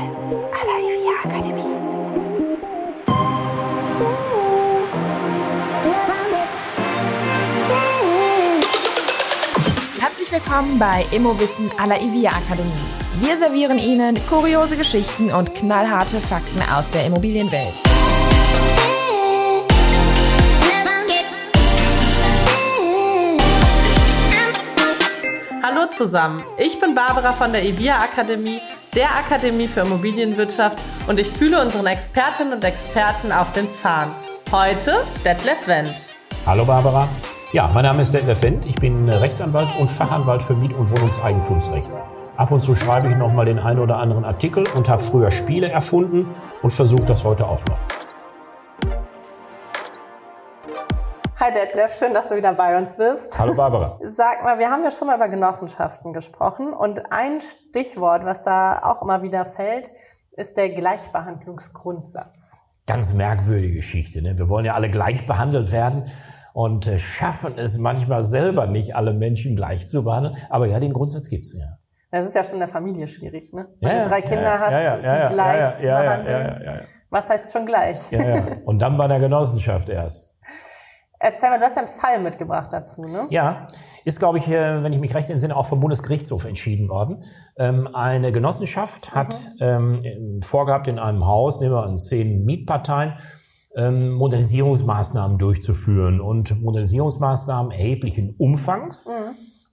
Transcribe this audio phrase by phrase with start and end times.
[0.00, 1.62] Immowissen à la IVA Akademie.
[10.00, 12.72] Herzlich willkommen bei Immowissen à la IVA Akademie.
[13.20, 17.82] Wir servieren Ihnen kuriose Geschichten und knallharte Fakten aus der Immobilienwelt.
[25.62, 28.60] Hallo zusammen, ich bin Barbara von der IVIA Akademie,
[28.94, 30.78] der Akademie für Immobilienwirtschaft
[31.08, 34.10] und ich fühle unseren Expertinnen und Experten auf den Zahn.
[34.50, 34.92] Heute
[35.24, 36.08] Detlef Wendt.
[36.44, 37.08] Hallo Barbara.
[37.52, 38.66] Ja, mein Name ist Detlef Wendt.
[38.66, 41.90] Ich bin Rechtsanwalt und Fachanwalt für Miet- und Wohnungseigentumsrecht.
[42.36, 45.30] Ab und zu schreibe ich noch mal den einen oder anderen Artikel und habe früher
[45.30, 46.26] Spiele erfunden
[46.62, 47.99] und versuche das heute auch noch.
[51.42, 53.38] Hi Detlef, schön, dass du wieder bei uns bist.
[53.38, 53.98] Hallo Barbara.
[54.02, 58.78] Sag mal, wir haben ja schon mal über Genossenschaften gesprochen und ein Stichwort, was da
[58.82, 59.90] auch immer wieder fällt,
[60.32, 62.58] ist der Gleichbehandlungsgrundsatz.
[62.86, 64.20] Ganz merkwürdige Geschichte.
[64.20, 64.36] Ne?
[64.36, 66.10] Wir wollen ja alle gleich behandelt werden
[66.52, 70.36] und äh, schaffen es manchmal selber nicht, alle Menschen gleich zu behandeln.
[70.50, 71.78] Aber ja, den Grundsatz gibt's ja.
[72.10, 73.66] Das ist ja schon in der Familie schwierig, ne?
[73.80, 76.86] Wenn Ja, du drei Kinder ja, hast, ja, die gleich zu behandeln.
[77.08, 78.12] Was heißt schon gleich?
[78.66, 80.36] Und dann bei der Genossenschaft erst.
[81.22, 83.26] Erzähl mal, du hast ja einen Fall mitgebracht dazu, ne?
[83.28, 83.66] Ja,
[84.06, 87.22] ist, glaube ich, äh, wenn ich mich recht entsinne, auch vom Bundesgerichtshof entschieden worden.
[87.58, 93.16] Ähm, Eine Genossenschaft hat ähm, vorgehabt, in einem Haus, nehmen wir an zehn Mietparteien,
[93.76, 99.10] ähm, Modernisierungsmaßnahmen durchzuführen und Modernisierungsmaßnahmen erheblichen Umfangs.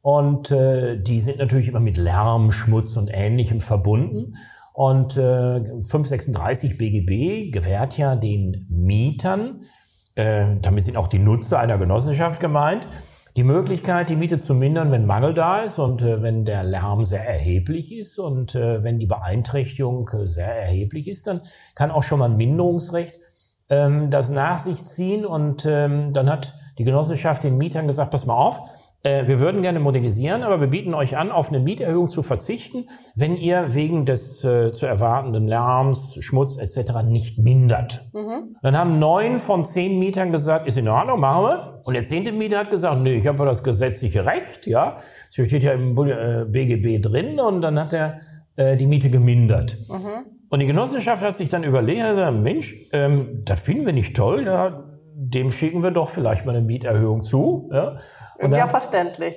[0.02, 4.34] Und äh, die sind natürlich immer mit Lärm, Schmutz und Ähnlichem verbunden.
[4.74, 9.62] Und äh, 536 BGB gewährt ja den Mietern,
[10.18, 12.88] äh, damit sind auch die Nutzer einer Genossenschaft gemeint,
[13.36, 17.04] die Möglichkeit, die Miete zu mindern, wenn Mangel da ist und äh, wenn der Lärm
[17.04, 21.42] sehr erheblich ist und äh, wenn die Beeinträchtigung äh, sehr erheblich ist, dann
[21.76, 23.14] kann auch schon mal ein Minderungsrecht
[23.70, 25.26] ähm, das nach sich ziehen.
[25.26, 28.60] Und ähm, dann hat die Genossenschaft den Mietern gesagt, pass mal auf,
[29.04, 32.88] äh, wir würden gerne modernisieren, aber wir bieten euch an, auf eine Mieterhöhung zu verzichten,
[33.16, 37.04] wenn ihr wegen des äh, zu erwartenden Lärms, Schmutz etc.
[37.06, 38.02] nicht mindert.
[38.64, 41.82] Dann haben neun von zehn Mietern gesagt, ist in Ordnung, machen wir.
[41.86, 44.98] Und der zehnte Mieter hat gesagt, nee, ich habe das gesetzliche Recht, ja.
[45.36, 48.20] Das steht ja im Bu- äh, BGB drin und dann hat er
[48.56, 49.78] äh, die Miete gemindert.
[50.50, 54.16] Und die Genossenschaft hat sich dann überlegt, hat gesagt, Mensch, ähm, das finden wir nicht
[54.16, 54.84] toll, ja,
[55.20, 57.70] dem schicken wir doch vielleicht mal eine Mieterhöhung zu.
[57.74, 57.98] Ja.
[58.40, 59.36] Und auch verständlich.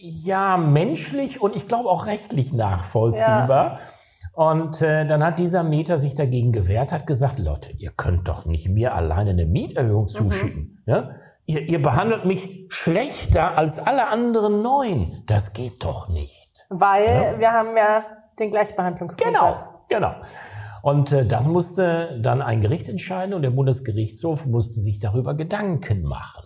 [0.00, 3.78] ja, menschlich und ich glaube auch rechtlich nachvollziehbar.
[4.34, 8.46] Und äh, dann hat dieser Mieter sich dagegen gewehrt, hat gesagt, Leute, ihr könnt doch
[8.46, 10.82] nicht mir alleine eine Mieterhöhung zuschicken.
[10.86, 11.10] Ja?
[11.46, 15.22] Ihr, ihr behandelt mich schlechter als alle anderen neun.
[15.26, 16.66] Das geht doch nicht.
[16.68, 18.04] Weil wir haben ja
[18.40, 19.74] den Gleichbehandlungsgrundsatz.
[19.88, 20.20] Genau, genau.
[20.82, 26.02] Und äh, das musste dann ein Gericht entscheiden und der Bundesgerichtshof musste sich darüber Gedanken
[26.02, 26.44] machen.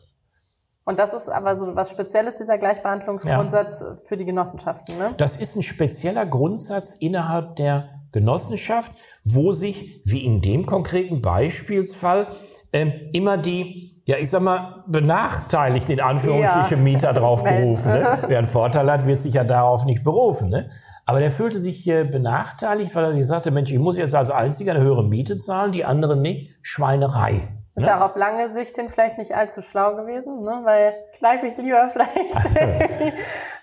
[0.84, 5.14] Und das ist aber so was Spezielles, dieser Gleichbehandlungsgrundsatz für die Genossenschaften, ne?
[5.16, 8.92] Das ist ein spezieller Grundsatz innerhalb der Genossenschaft,
[9.24, 12.26] wo sich, wie in dem konkreten Beispielsfall,
[12.72, 16.82] ähm, immer die, ja, ich sag mal, benachteiligten, in Anführungsstrichen, Ja.
[16.82, 17.56] Mieter drauf Mensch.
[17.56, 17.92] berufen.
[17.92, 18.18] Ne?
[18.28, 20.48] Wer einen Vorteil hat, wird sich ja darauf nicht berufen.
[20.50, 20.68] Ne?
[21.04, 24.30] Aber der fühlte sich äh, benachteiligt, weil er sich sagte, Mensch, ich muss jetzt als
[24.30, 26.58] Einziger eine höhere Miete zahlen, die anderen nicht.
[26.62, 27.48] Schweinerei.
[27.74, 30.62] Ist ja auch auf lange Sicht hin vielleicht nicht allzu schlau gewesen, ne?
[30.64, 32.16] Weil greife ich lieber vielleicht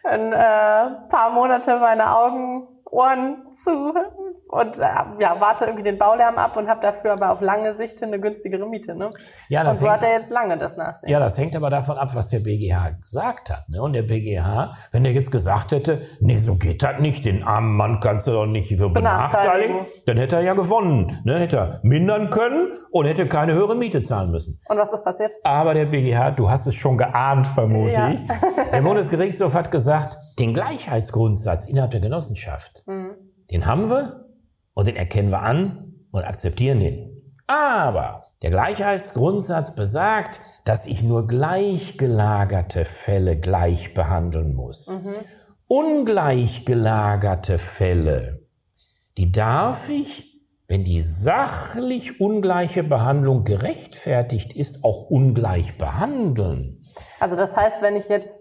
[0.04, 3.92] ein äh, paar Monate meine Augen, Ohren zu
[4.48, 4.82] und äh,
[5.20, 8.20] ja, warte irgendwie den Baulärm ab und habe dafür aber auf lange Sicht hin eine
[8.20, 8.94] günstigere Miete.
[8.96, 9.10] Ne?
[9.50, 11.10] Ja, und das so hängt- hat er jetzt lange das Nachsehen.
[11.12, 13.68] Ja, das hängt aber davon ab, was der BGH gesagt hat.
[13.70, 13.82] Ne?
[13.82, 17.76] Und der BGH, wenn er jetzt gesagt hätte, nee, so geht das nicht, den armen
[17.76, 21.20] Mann kannst du doch nicht so benachteiligen, dann hätte er ja gewonnen.
[21.24, 21.40] Ne?
[21.40, 24.60] Hätte er mindern können und hätte keine höhere Miete zahlen müssen.
[24.70, 25.34] Und was ist passiert?
[25.44, 28.10] Aber der BGH, du hast es schon geahnt, vermute Ja.
[28.12, 28.20] ich.
[28.72, 32.84] Der Bundesgerichtshof hat gesagt, den Gleichheitsgrundsatz innerhalb der Genossenschaft,
[33.52, 34.23] den haben wir
[34.74, 37.36] und den erkennen wir an und akzeptieren den.
[37.48, 44.96] Aber der Gleichheitsgrundsatz besagt, dass ich nur gleichgelagerte Fälle gleich behandeln muss.
[45.68, 48.48] Ungleich gelagerte Fälle,
[49.18, 50.30] die darf ich,
[50.68, 56.81] wenn die sachlich ungleiche Behandlung gerechtfertigt ist, auch ungleich behandeln.
[57.19, 58.40] Also das heißt, wenn ich jetzt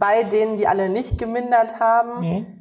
[0.00, 2.53] bei denen, die alle nicht gemindert haben, Mhm.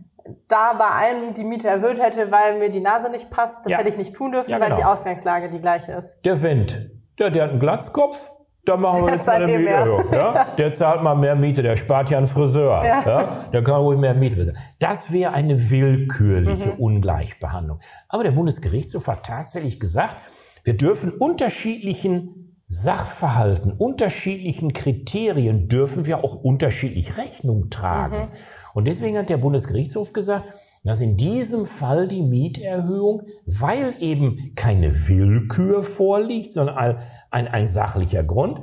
[0.47, 3.77] Da bei einem die Miete erhöht hätte, weil mir die Nase nicht passt, das Ja.
[3.79, 4.79] hätte ich nicht tun dürfen, Ja, weil genau.
[4.79, 6.17] die Ausgangslage die gleiche ist.
[6.23, 6.89] Der Wendt,
[7.19, 8.29] der, der hat einen Glatzkopf,
[8.65, 9.57] da machen wir Der jetzt mal eine.
[9.57, 10.13] Mieterhöhung.
[10.13, 10.45] Ja?
[10.57, 12.85] Der zahlt mal mehr Miete, der spart ja einen Friseur.
[12.85, 13.01] Ja.
[13.05, 13.45] Ja.
[13.51, 14.57] Der kann ruhig mehr Miete bezahlen.
[14.79, 16.79] Das wäre eine willkürliche Mhm.
[16.79, 17.79] Ungleichbehandlung.
[18.07, 20.15] Aber der Bundesgerichtshof hat tatsächlich gesagt,
[20.63, 22.43] wir dürfen unterschiedlichen
[22.81, 28.31] Sachverhalten, unterschiedlichen Kriterien dürfen wir auch unterschiedlich Rechnung tragen.
[28.73, 30.45] Und deswegen hat der Bundesgerichtshof gesagt,
[30.83, 36.99] dass in diesem Fall die Mieterhöhung, weil eben keine Willkür vorliegt, sondern ein,
[37.31, 38.59] ein, ein sachlicher Grund,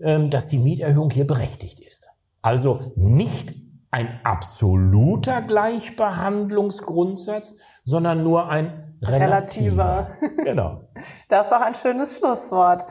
[0.00, 2.06] ähm, dass die Mieterhöhung hier berechtigt ist.
[2.42, 3.54] Also nicht
[3.90, 10.10] ein absoluter Gleichbehandlungsgrundsatz, sondern nur ein relativer.
[10.10, 10.14] Relativer.
[10.44, 10.82] Genau.
[11.28, 12.86] Das ist doch ein schönes Schlusswort.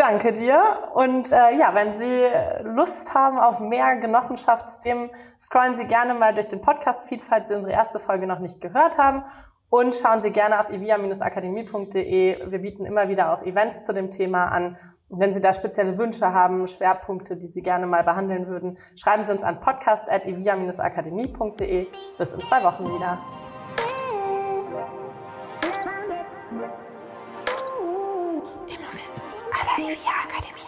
[0.00, 0.58] Danke dir.
[0.94, 2.26] Und äh, ja, wenn Sie
[2.62, 7.74] Lust haben auf mehr Genossenschaftsthemen, scrollen Sie gerne mal durch den Podcast-Feed, falls Sie unsere
[7.74, 9.22] erste Folge noch nicht gehört haben.
[9.68, 12.50] Und schauen Sie gerne auf ivia-akademie.de.
[12.50, 14.78] Wir bieten immer wieder auch Events zu dem Thema an.
[15.10, 19.24] Und wenn Sie da spezielle Wünsche haben, Schwerpunkte, die Sie gerne mal behandeln würden, schreiben
[19.24, 21.88] Sie uns an podcast.ivia-akademie.de.
[22.16, 23.18] Bis in zwei Wochen wieder.
[29.80, 30.59] Immowissen à la IVA Akademie.